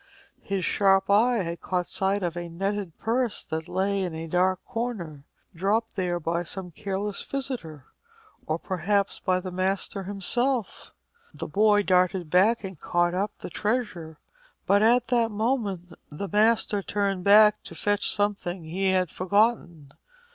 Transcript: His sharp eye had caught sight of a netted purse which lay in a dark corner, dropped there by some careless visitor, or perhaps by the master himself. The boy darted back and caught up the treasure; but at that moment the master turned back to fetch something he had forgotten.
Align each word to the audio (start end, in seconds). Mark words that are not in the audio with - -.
His 0.41 0.65
sharp 0.65 1.11
eye 1.11 1.43
had 1.43 1.61
caught 1.61 1.85
sight 1.85 2.23
of 2.23 2.35
a 2.35 2.49
netted 2.49 2.97
purse 2.97 3.45
which 3.47 3.67
lay 3.67 4.01
in 4.01 4.15
a 4.15 4.25
dark 4.25 4.65
corner, 4.65 5.25
dropped 5.53 5.95
there 5.95 6.19
by 6.19 6.41
some 6.41 6.71
careless 6.71 7.21
visitor, 7.21 7.85
or 8.47 8.57
perhaps 8.57 9.19
by 9.19 9.39
the 9.39 9.51
master 9.51 10.05
himself. 10.05 10.95
The 11.35 11.45
boy 11.45 11.83
darted 11.83 12.31
back 12.31 12.63
and 12.63 12.79
caught 12.79 13.13
up 13.13 13.37
the 13.37 13.51
treasure; 13.51 14.17
but 14.65 14.81
at 14.81 15.09
that 15.09 15.29
moment 15.29 15.93
the 16.09 16.27
master 16.27 16.81
turned 16.81 17.23
back 17.23 17.61
to 17.65 17.75
fetch 17.75 18.09
something 18.09 18.63
he 18.63 18.89
had 18.89 19.11
forgotten. 19.11 19.91